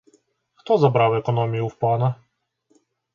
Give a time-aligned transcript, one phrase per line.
[0.53, 2.15] Хто забрав економію в пана?